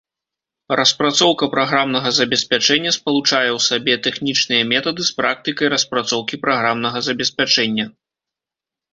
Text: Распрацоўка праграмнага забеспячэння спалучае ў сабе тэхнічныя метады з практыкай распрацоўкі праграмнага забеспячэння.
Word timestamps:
Распрацоўка 0.79 1.47
праграмнага 1.55 2.09
забеспячэння 2.19 2.93
спалучае 2.95 3.49
ў 3.49 3.59
сабе 3.65 3.93
тэхнічныя 4.07 4.63
метады 4.71 5.01
з 5.09 5.13
практыкай 5.19 5.67
распрацоўкі 5.75 6.35
праграмнага 6.47 6.99
забеспячэння. 7.09 7.85